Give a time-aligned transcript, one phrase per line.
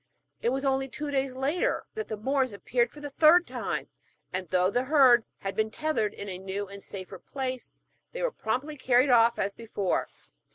[0.41, 3.91] It was only two days later that the Moors appeared for the third time,
[4.33, 7.75] and though the herds had been tethered in a new and safer place,
[8.11, 10.07] they were promptly carried off as before.